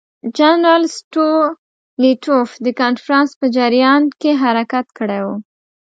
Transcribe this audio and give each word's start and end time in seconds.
جنرال 0.37 0.83
ستولیتوف 0.97 2.49
د 2.65 2.67
کنفرانس 2.81 3.29
په 3.39 3.45
جریان 3.57 4.01
کې 4.21 4.31
حرکت 4.43 4.87
کړی 4.97 5.19
وو. 5.25 5.35